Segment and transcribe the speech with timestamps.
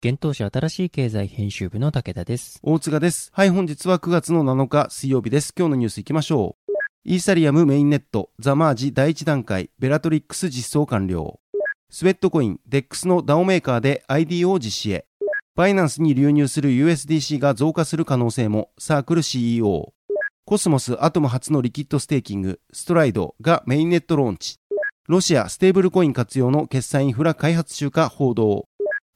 [0.00, 2.60] 幻冬舎新しい経済編集部の武田です。
[2.62, 3.32] 大塚です。
[3.34, 5.52] はい、本日は9月の7日水曜日です。
[5.58, 6.72] 今日のニュース行きましょう。
[7.04, 11.40] イーサリアムメインネット、ザマージ第1段階、ベラトリックス実装完了。
[11.90, 15.06] スウェットコイン、 DEX の DAO メーカーで IDO 実施へ。
[15.56, 19.94] バイナンスに流入する USDC が増加する可能性も、サークル CEO。
[20.44, 24.60] コスモスアトム初のリキッドステーキング、ストライドがメインネットローンチ。
[25.08, 28.68] ロシアステーブルコイン活用の決済インフラ開発中か報道。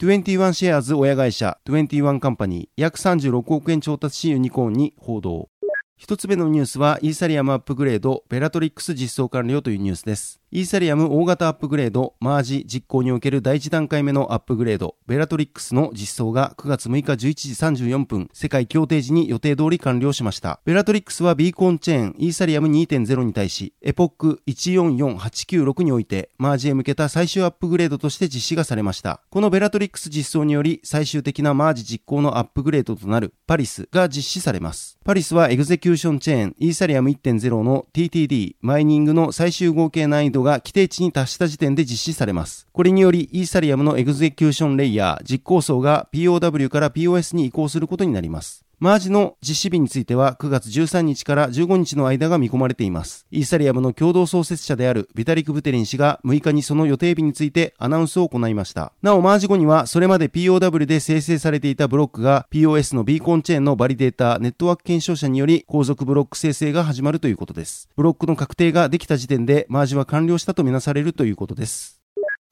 [0.02, 5.48] 21シェアーズ親会社21カンパニー約36億円調達しユニコーンに報道。
[5.96, 10.41] 一つ目のニュースはイーサリアムアップグレードベラトリックス実装完了というニュースです。
[10.54, 20.60] イーサリアム大型アップグレードマージ実行における第一段階目のアップグレードベラトリックスの実装が9月6日11時34分世界協定時に予定通り完了しました。
[20.66, 29.22] ベラトリックスはビーコンチェーンイーサリアム2.0に対しエポック144896においてマージへ向けた最終アップグレードとして実施がされました。
[29.30, 34.98] このベラトリックス実装により最終的なマージ実行のアップグレードとなるパリスが実施されます。
[35.02, 42.66] パリスはエグゼキューションチェーンイーサリアム1.0の TTD マイニングの最終合計難易度が規定値に達した時点で実施されます。
[42.72, 48.64] これによりイーサリアムのエグゼキューションレイヤー実行層が POW から POS に移行することになります。
[48.82, 53.28] マージの実施日については9月13日から15日の間が見込まれています。
[53.30, 58.92] イーサリアムの共同創設者であるビタリク・ブテリン氏が6日にその予定日についてアナウンスを行いました。
[59.00, 67.88] なお、マージ後にはそれまで POW で生成されていたブロックが POS のビーコンチェーンのバリデータネットワーク検証者により後続ブロック生成が始まるということです。
[67.94, 71.91] ブロックの確定ができた時点でマージは完了したとみなされるということです。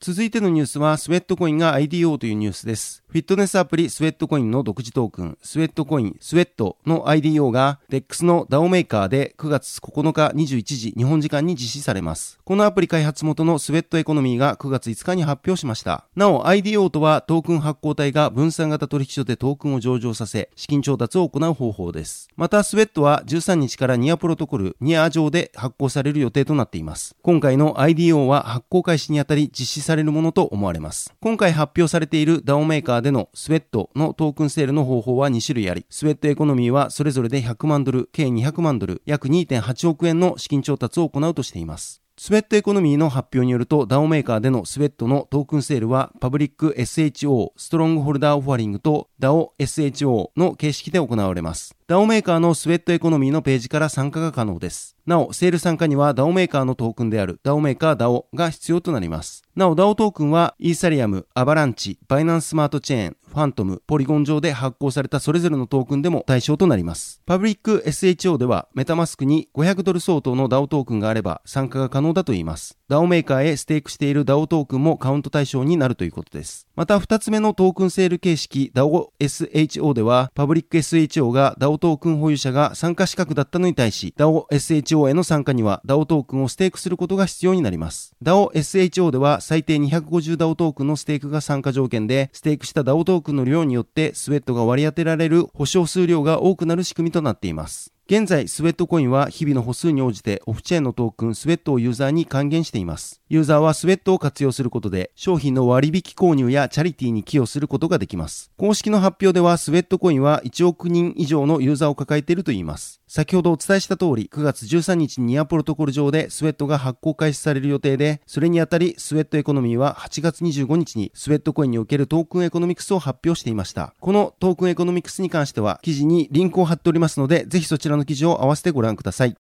[0.02, 3.04] 続いてのニュースは、スウェットコインが IDO というニュースです。
[3.10, 12.38] フィットネスアプリスウェットコインの独自トークン、スウェットコイン、スウェットの IDO が DEX の DAO メーカーで9月9日21時日本時間に実施されます。
[12.44, 16.06] このアプリ開発元のスウェットエコノミーが9月5日に発表しました。
[16.14, 22.28] なお IDO とはトークン発行体が分散型取引所でトークンを上場させ、資金調達を行う方法です。
[22.36, 27.16] またスウェットは13日からニアプロトコル、ニア上で発行される予定となっています。
[27.22, 31.12] 今回の IDO は発行開始にあたり実施されされるものと思われます。
[31.20, 42.02] 今回発表されている DAO メーカーでのスウェットのトークンセールの方法は2種類あり、スウェットエコノミーはそれぞれで100万ドル、計200万ドル、約2.8億円の資金調達を行うとしています。
[42.22, 51.74] スウェットエコノミーの発表によると DAO メーカーでのスウェットのトークンセールはパブリック SHO ストロングホルダーオファリングと DAO SHO の形式で行われます。
[51.88, 54.96] DAO メーカーのスウェットエコノミーのページから参加が可能です。
[55.10, 59.42] なお、セール参加には DAO メーカーのトークンである DAO メーカー DAO が必要となります。
[59.56, 67.22] なお、DAO トークンはイーサリアム、アバランチ、バイナンススマートチェーン、ファントム、ポリゴン上で発行されたそれぞれのトークンでも対象となります。
[67.26, 72.78] パブリック SHO ではメタマスクに500ドル相当の DAO トークンがあれば参加が可能だといいます。
[72.88, 76.68] DAO メーカーへステークしている DAO トークンもカウント対象になるということです。
[76.80, 88.16] また、2つ目のトークンセール形式 DAO SHO では、パブリック SHO が DAO トークン保有者が参加資格だったのに対し、DAO SHO への参加には DAO トークンをステークすることが必要になります。
[88.22, 97.92] DAO SHO では最低250 DAO トークンのステークが参加条件で、ステークした DAO トークンの量によってスウェットが割り当てられる保証数量が多くなる仕組みとなっています。
[98.10, 103.20] 現在、スウェットコインは日々の歩数に応じてオフチェーンのトークンスウェットをユーザーに還元しています。
[103.28, 108.50] ユーザーはスウェットを活用することで商品の割引購入やチャリティーに寄与することができます。
[108.56, 113.00] 公式の発表ではスウェットコインは1億人以上のユーザーを抱えているといいます。
[113.06, 123.94] 先ほどお伝えした通り、9月13日にニアプロトコル上でスウェットが発行開始される予定で、それにあたりスウェットエコノミーは8月25日にスウェットコインにおけるトークンエコノミクスを発表していました。
[124.00, 129.36] このトークンエコノミクスに関しては記事にリンクを貼っておりますので、ぜひそちらのの記事を合わせてご覧ください。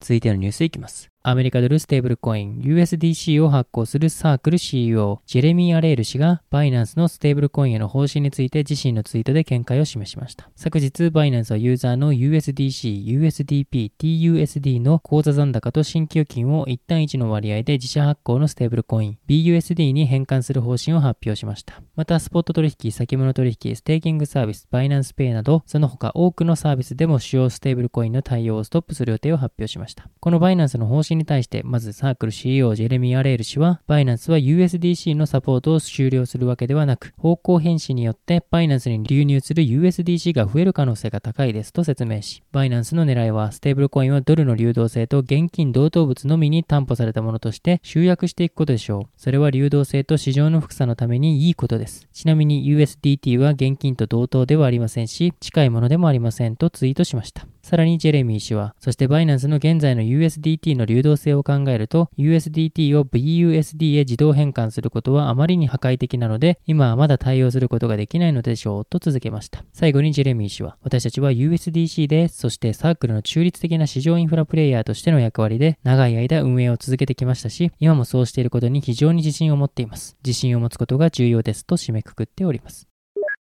[0.00, 1.13] 続いてのニュースいきます。
[1.26, 10.50] アメリカドルステーブルコイン USDC を発行するサークル CEO ジェレミー・アレール氏がバイナンスのステーブルコインへの方針について自身のツイートで見解を示しました。
[10.54, 21.80] 昨日バイナンスはユーザーの USDC、USDP、TUSD の口座残高と新規預金を1対1の割合で自社発行のステーブルコイン BUSD に変換する方針を発表しました。
[21.96, 30.10] またスポット取引、先物取引、ステーキングサービス、バイナンスペイなどその他多くのサービスでも主要ステーブルコインの対応をストップする予定を発表しました。
[30.20, 49.04] このバイナンスの方針に対して、まずサークル CEO ジェレミー・アレール氏は、バイナンスは USDC のサポートを終了するわけではなく、方向変遷によってバイナンスに流入する USDC が増える可能性が高いですと説明し、バイナンスの狙いは、ステーブルコインはドルの流動性と現金同等物のみに担保されたものとして集約していくことでしょう。
[49.16, 52.06] それは流動性と市場の複さのためにいいことです。
[52.12, 57.46] ちなみに USDT は現金と同等ではありませんし、近いものでもありませんとツイートしました。
[57.64, 69.64] さらにジェレミー氏は、そしてバイナンスの現在の USDT の流動性を考えると、USDT を BUSD へ自動変換することはあまりに破壊的なので、今はまだ対応することができないのでしょう、と続けました。
[69.72, 80.18] 最後にジェレミー氏は、私たちは USDC で、そしてサークルの中立的な市場インフラプレイヤーとしての役割で、長い間運営を続けてきましたし、今もそうしていることに非常に自信を持っています。
[80.22, 82.93] 自信を持つことが重要ですと締めくくっております。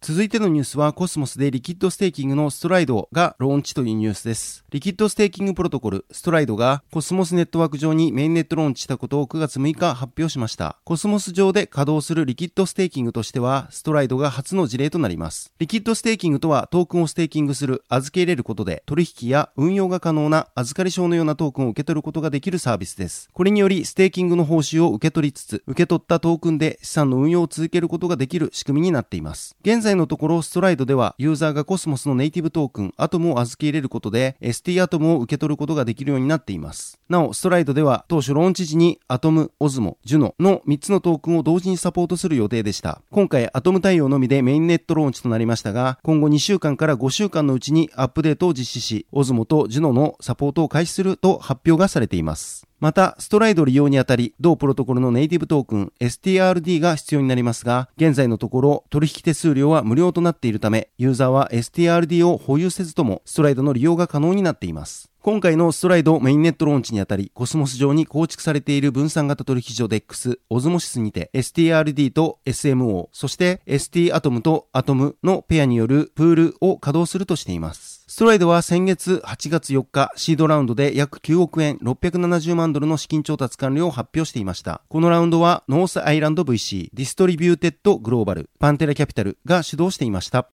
[0.05, 4.65] 続いてのニュースはコスモスでリキッドステーキングのストライドがローンチというニュースです。
[4.69, 10.77] リキッドステーキングプロトコルストライドがコスモスネットワーク上にメインネットローンチしたことを9月6日発表しました。
[10.83, 15.53] コスモス上で稼働するリキッドステーキングとしてはストライドが初の事例となります。
[15.57, 23.29] リキッドステーキングとはトークンをステーキングする預け入れることで取引や運用が可能な預かり証のようなトークンを受け取ることができるサービスです。
[23.31, 29.55] これによりステーキングの報酬を受け取りつつ受け取ったトークンで資産の運用を続けることができる仕組みになっています。
[29.61, 36.99] 現在のところストライドでは、ユーザーがコスモスのネイティブトークン、アトムを預け入れることで、ST アトムを受け取ることができるようになっています。
[37.09, 43.01] なお、ストライドでは、当初ローンチ時に、アトム、オズモ、ジュノの3つのトークンを同時にサポートする予定でした。
[43.11, 52.67] 今回、アトム対応のみでメインネットローンチとなりましたが、今後2週間から5週間のうちにアップデートを実施し、オズモとジュノのサポートを開始すると発表がされています。
[52.83, 65.09] また、ストライド利用にあたり、同プロトコルのネイティブトークン STRD が必要になりますが、現在のところ取引手数料は無料となっているため、ユーザーは STRD を保有せずともストライドの利用が可能になっています。
[65.21, 77.92] 今回のストライドメインネットローンチにあたり、コスモス上に構築されている分散型取引所 DEX、オズモシスにて STRD と OSMO、そして ST アトムとアトムのペアによるプールを稼働するとしています。
[78.13, 84.83] ストライドは先月8月4日、シードラウンドで約9億円670万ドルの資金調達完了を発表していました。
[84.87, 90.47] このラウンドはノースアイランド VC、ディストリビューテッドグローバル、パンテラキャピタルが主導していました。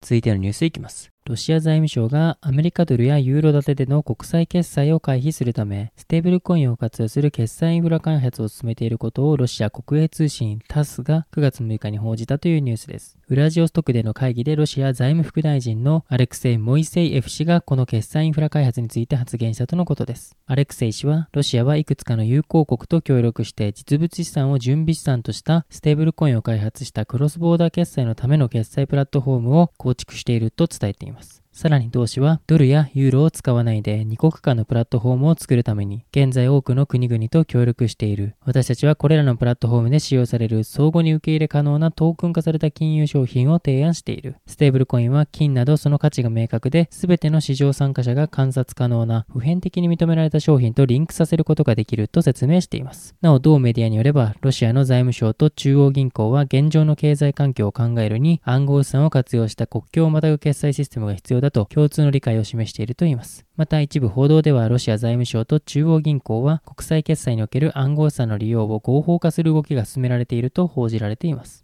[0.00, 1.13] 続いてのニュースいきます。
[1.26, 13.16] ロシア財務省がアメリカドルやユーロ建てでの国際決済を回避するため、ステーブルコインを活用する決済インフラ開発を進めていることをロシア国営通信タスが9月6日に報じたというニュースです。
[13.28, 20.36] ウラジオストクでの会議でロシア財務副大臣のアレクセイ・モイセイエフ氏がこの決済インフラ開発について発言したとのことです。
[20.44, 31.13] アレクセイ氏は、ロシアはいくつかの友好国と協力して実物資産を準備資産としたステーブルコインを開発したクロスボーダー決済のための決済プラットフォームを構築していると伝えています。
[31.14, 31.43] ます。
[31.54, 38.34] さらに同氏はドルやユーロを使わないで二国間のプラットフォームを作るために現在多くの国々と協力している。
[38.44, 44.34] 私たちはこれらのプラットフォームで使用される相互に受け入れ可能なトークン化された金融商品を提案している。
[44.48, 53.14] ステーブルコインは金などその価値が明確で全ての市場参加者が観察可能な普遍的に認められた商品とリンクさせることができると説明しています。
[53.20, 63.44] なお同メディアによればロシアの財務省と中央銀行は現状の経済環境を考えるに暗号資産を活用した国境をまたぐ決済システムが必要だと共通の理解を示しているといいます。
[63.56, 71.63] また一部報道ではロシア財務省と中央銀行は国際決済における暗号資産の利用を合法化する動きが進められていると報じられています。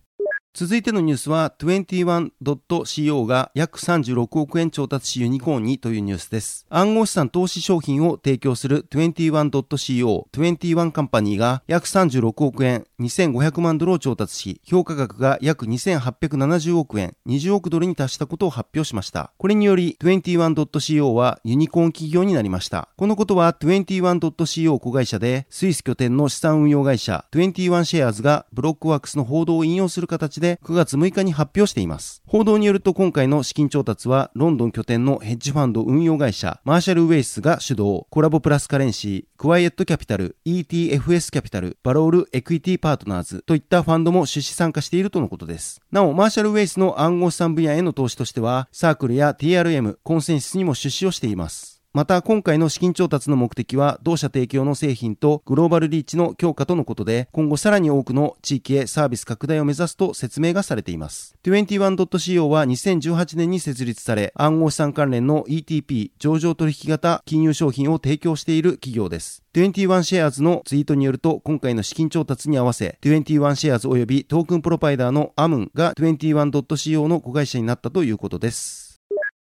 [0.53, 6.67] 続いてのニュースは 21.co が約36億円調達しユニコーンにというニュースです。
[6.69, 19.33] 暗号資産投資商品を提供する 21.co 21カンパニーが約36億円2500万ドルを調達し、評価額が約2870億円20億ドルに達したことを発表しました。
[19.39, 22.89] これにより 21.co はユニコーン企業になりました。
[22.97, 32.23] このことは 21.co 子会社でスイス拠点の資産運用会社21シェアーズがブロックワークスの報道を引用する形でで9月6日に発表しています。
[32.27, 45.81] 報道によると今回の資金調達はロンドン拠点のヘッジファンド運用会社マーシャル・ウェイスが主導、コラボプラスカレンシー、クワイエットキャピタル、ETFS キャピタル、バロールエクイティパートナーズといったファンドも出資参加しているとのことです。
[45.93, 51.80] なお、マーシャル・ウェイスの暗号資産分野への投資としては、サークルや TRM、コンセンシスにも出資をしています。
[51.93, 61.35] また今回の資金調達の目的は同社提供の製品とグローバルリーチの強化とのことで今後さらに多くの地域へサービス拡大を目指すと説明がされています。
[61.43, 69.43] 21.co は2018年に設立され暗号資産関連の ETP 上場取引型金融商品を提供している企業です。
[69.55, 78.90] 21シェアーズのツイートによると今回の資金調達に合わせ21シェアーズ及びトークンプロバイダーのアムンが 21.co の子会社になったということです。